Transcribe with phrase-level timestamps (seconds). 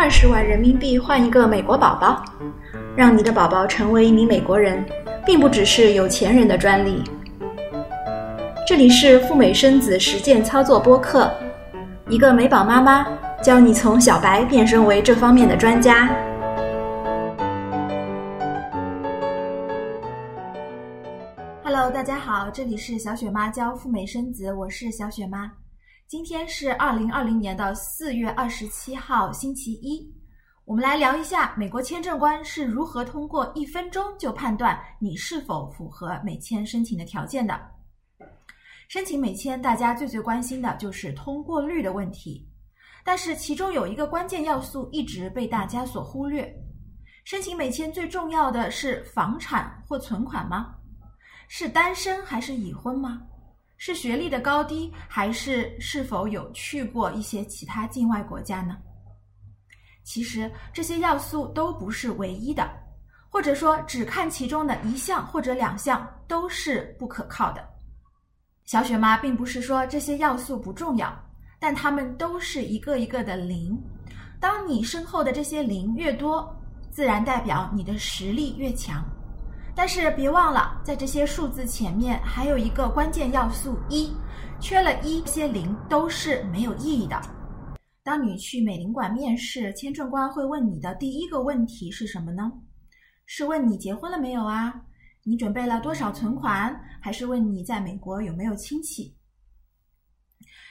[0.00, 2.24] 二十万人民币换一个美国宝宝，
[2.94, 4.86] 让你的宝宝成为一名美国人，
[5.26, 7.02] 并不只是有钱人的专利。
[8.64, 11.28] 这里是赴美生子实践操作播客，
[12.08, 13.08] 一个美宝妈妈
[13.42, 16.08] 教你从小白变身为这方面的专家。
[21.64, 25.50] Hello，大家好，这里是小雪妈教赴美生子，我是小雪妈。
[26.08, 30.10] 今天是二零二零年的四月二十七号，星期一。
[30.64, 37.60] 我们来聊一下美国签证官是如何通过一分钟就判断你是否符合美签申请的条件的。
[38.88, 42.48] 申请美签，大家最最关心的就是通过率的问题，
[43.04, 46.50] 但是其中有一个关键要素一直被大家所忽略。
[47.26, 50.74] 申请美签最重要的是房产或存款吗？
[51.48, 53.20] 是单身还是已婚吗？
[53.78, 58.76] 是学历的高低，还是是否有去过一些其他境外国家呢？
[60.04, 62.68] 其实这些要素都不是唯一的，
[63.30, 67.66] 或者说只看其中的一项或者两项都是不可靠的。
[68.64, 71.16] 小雪妈并不是说这些要素不重要，
[71.60, 73.80] 但它们都是一个一个的零。
[74.40, 76.52] 当你身后的这些零越多，
[76.90, 79.04] 自然代表你的实力越强。
[79.78, 84.12] 但是别忘了，在这些数字前面还有一个关键要素一，
[84.58, 87.16] 缺了一，这些零都是没有意义的。
[88.02, 92.50] 当你去美领馆面试，签证官会问你的第一个问题是什么呢？
[93.24, 94.74] 是问你结婚了没有啊？
[95.22, 96.76] 你准备了多少存款？
[97.00, 99.16] 还是问你在美国有没有亲戚？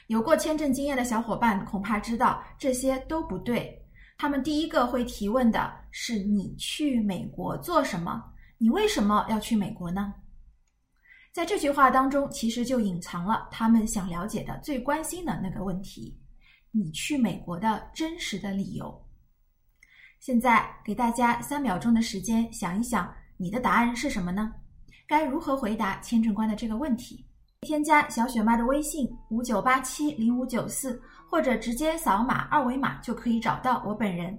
[0.08, 3.82] 有过签证经验的小伙伴恐怕知道这些都不对。
[4.18, 8.22] 他们第一个会提问的是你去美国做什么？
[8.60, 10.12] 你为什么要去美国呢？
[11.32, 16.20] 在这句话当中，其实就隐藏了他们想了解的、最关心的那个问题：
[16.72, 19.06] 你去美国的真实的理由。
[20.18, 24.52] 现在给大家三秒钟的时间，想一想你的答案是什么呢？
[25.06, 27.24] 该如何回答签证官的这个问题？
[27.60, 34.36] 添加小雪妈的微信五九八七零五九四，或者直接扫码二维码就可以找到我本人。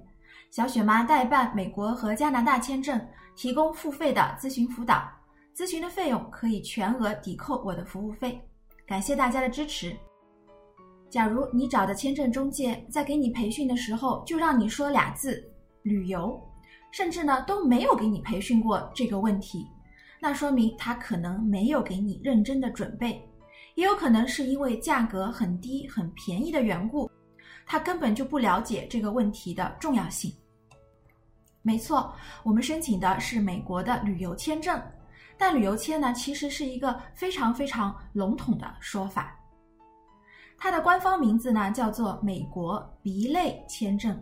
[0.50, 3.00] 小雪妈代办美国和加拿大签证。
[3.36, 5.10] 提供付费的咨询辅导，
[5.56, 8.38] 咨询的费用可以全额抵扣我的服务费，
[8.86, 9.96] 感谢大家的支持。
[11.09, 15.42] 假如你找的签证中介在给你培训的时候就让你说俩字
[15.84, 16.38] “旅游”，
[16.92, 19.66] 甚至呢都没有给你培训过这个问题，
[20.20, 23.26] 那说明他可能没有给你认真的准备，
[23.76, 27.09] 也有可能是因为价格很低很便宜的缘故，
[27.72, 30.34] 他根本就不了解这个问题的重要性。
[31.62, 34.81] 没错，我们申请的是美国的旅游签证，
[35.38, 39.40] 但旅游签呢，其实是一个非常非常笼统的说法。
[40.58, 44.19] 它的官方名字呢叫做美国 B 类签证，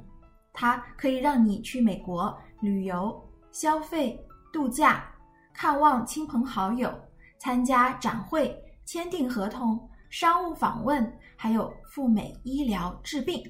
[0.52, 3.18] 它可以让你去美国旅游、
[3.54, 4.20] 消费、
[4.52, 5.10] 度假、
[5.54, 6.94] 看望亲朋好友、
[7.40, 8.54] 参加展会、
[8.84, 13.44] 签订合同、商务访问，还有赴美医疗治病。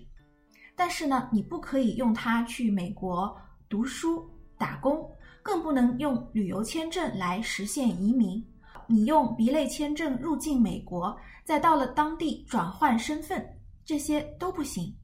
[0.76, 3.36] 但是呢，你不可以用它去美国。
[3.70, 4.26] 读书、
[4.58, 5.06] 打工，
[5.44, 8.42] 更不能用旅游签证来实现移民。
[8.88, 11.14] 你用 B 类签证入境美国，
[11.44, 13.46] 再到了当地转换身份，
[13.84, 14.96] 这些都不行。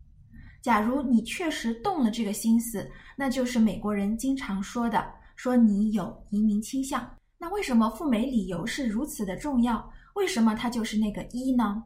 [0.61, 7.05] 假如你确实动了这个心思，那就是美国人经常说的，说你有移民倾向。
[7.37, 9.91] 那为什么赴美理由是如此的重要？
[10.13, 11.83] 为什么他就是那个一呢？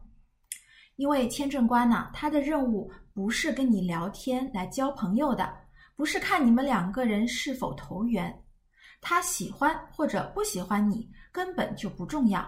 [0.95, 5.67] 因为签证官呢，他的任务不是跟你聊天来交朋友的。
[5.95, 8.43] 不是看你们两个人是否投缘，
[9.01, 12.47] 他喜欢或者不喜欢你根本就不重要。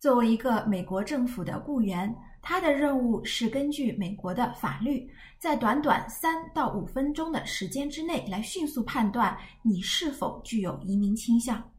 [0.00, 11.71] 作为一个美国政府的雇员，他的任务是根据美国的法律，在短短三到五分钟的时间之内来迅速判断你是否具有移民倾向。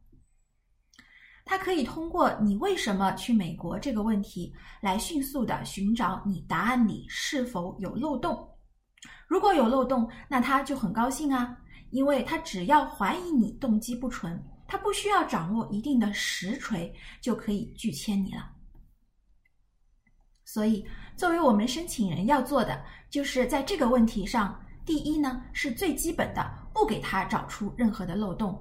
[1.46, 8.50] 他可以通过你为什么去美国这个问题来迅速的寻找你答案里是否有漏洞。
[9.28, 11.58] 如果有漏洞，那他就很高兴啊，
[11.90, 18.50] 因为他只要怀疑你动机不纯，他不需要掌握一定的实锤就可以拒签你了。
[20.46, 20.86] 所以，
[21.18, 28.54] 作为我们申请人要做的，就是在这个问题上，第一呢是最基本的，不给他找出任何的漏洞；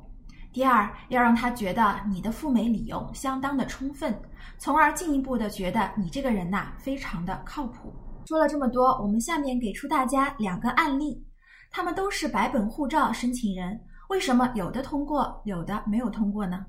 [0.53, 4.15] 第二，要让他觉得你的赴美理由相当的充分，
[4.59, 7.91] 从而进一步的觉得你这个人呐非常的靠谱。
[8.27, 11.25] 说了这么多，我们下面给出大家两个案例，
[11.71, 16.67] 他们都是白本护照申请人，为什么有的通过，有的没有通过呢？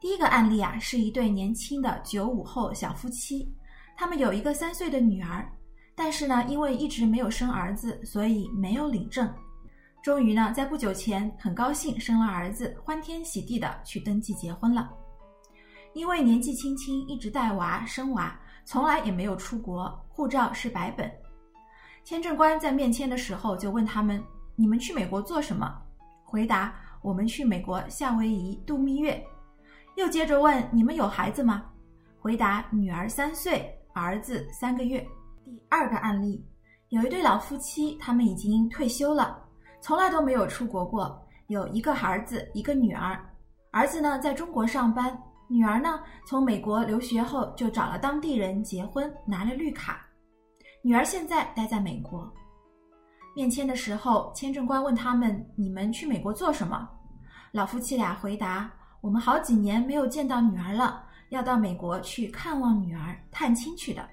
[0.00, 3.54] 第一个案例啊，是一对年轻的九五后小夫妻，
[3.96, 5.48] 他们有一个三岁的女儿，
[5.94, 9.32] 但是呢，因为一直没有生儿子，所以没有领证。
[10.02, 14.90] 终于呢，在不久前，很高兴生了儿子，欢天喜地的去登记结婚了。
[15.92, 21.10] 因为年纪轻轻一直带娃生娃，从来也没有出国，护照是白本。
[22.02, 24.22] 签证官在面签的时候就问他们
[24.56, 25.82] ：“你们去美国做什么？”
[26.24, 29.22] 回答：“我们去美国夏威夷度蜜月。”
[29.96, 31.66] 又接着问：“你们有孩子吗？”
[32.18, 35.06] 回答：“女儿三岁，儿子三个月。”
[35.44, 36.42] 第二个案例，
[36.88, 39.38] 有一对老夫妻，他们已经退休了，
[39.80, 43.18] 从来都没有出国过，有一个儿子，一个女儿。
[43.70, 45.16] 儿子呢在中国上班，
[45.48, 50.04] 女儿呢从美国留学后就找了当地人结婚，拿了绿卡。
[50.82, 52.30] 女儿现在待在美国。
[53.34, 56.88] 面签的时候，签证官问他们：“你们去美国做什么？”
[57.52, 64.06] 老夫妻俩回答：“我们好几年没有见到女儿了，要到美国去看望女儿，探亲去的。”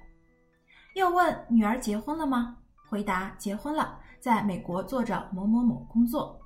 [0.96, 2.56] 又问女儿结婚了吗？
[2.90, 6.38] 回答结婚了，在美国做着某某某工作。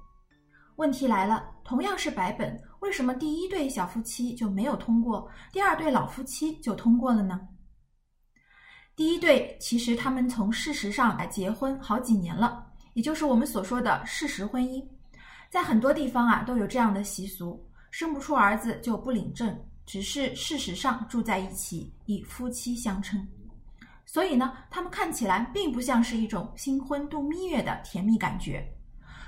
[0.75, 7.41] 问题来了，同样是白本，为什么第一对小夫妻就没有通过，第二对老夫妻就通过了呢？
[8.95, 12.63] 第一对其实他们从事实上来结婚好几年了，
[12.93, 14.87] 也就是我们所说的事实婚姻，
[15.49, 23.27] 在很多地方啊都有这样的习俗，生不出儿子就不领证，只是事实上住在一起，以夫妻相称。
[24.13, 28.61] 所以呢，他们看起来并不像是一种新婚度蜜月的甜蜜感觉，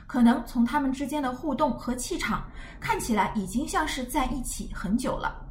[0.05, 2.43] 可能从他们之间的互动和气场
[2.81, 5.41] 看起来已经像是在一起很久了。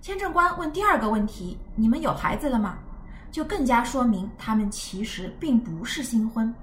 [0.00, 2.78] 签证官问第二个问题：“你们有孩子了吗？”
[3.32, 6.54] 就更加说明他们其实并不是新婚。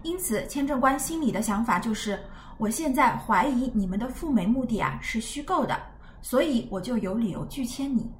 [0.00, 2.18] 因此，签证官心里的想法就是：
[2.56, 5.78] 我现在怀疑你们的赴美目的啊是虚构的，
[6.22, 8.10] 所以我就有理由拒签你。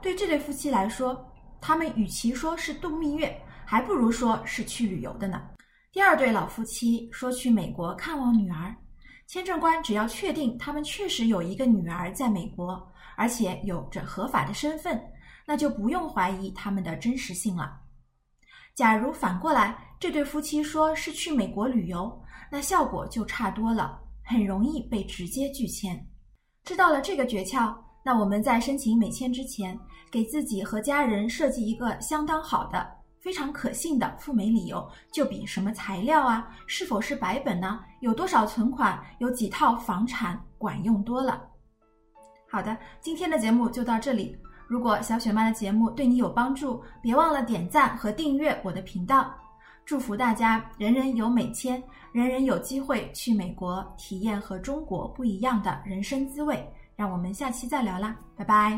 [0.00, 1.22] 对这对夫妻来说，
[1.66, 3.34] 他们与其说是度蜜月，
[3.64, 5.42] 还不如说是去旅游的呢。
[5.90, 8.76] 第二对老夫妻说去美国看望女儿，
[9.26, 15.02] 签证官只要确定他们确实有一个女儿在美国，而且有着合法的身份，
[15.46, 17.80] 那就不用怀疑他们的真实性了。
[18.74, 25.98] 假如反过来，这对夫妻说是去美国旅游，那效果就差多了，很容易被直接拒签。
[26.62, 27.74] 知道了这个诀窍。
[28.06, 29.78] 那我们在申请美签之前，
[30.10, 32.86] 给自己和家人设计一个相当好的、
[33.18, 41.42] 非常可信的赴美理由，就比什么材料啊、是否是白本呢、有多少存款、有几套房产管用多了。
[42.46, 44.36] 好的，今天的节目就到这里。
[44.68, 49.34] 如果小雪妈的节目对你有帮助，别忘了点赞和订阅我的频道。
[49.86, 56.70] 祝福大家人人有美签，人人有机会去美国体验和中国不一样的人生滋味。
[56.96, 58.72] 让我们下期再聊啦，拜拜。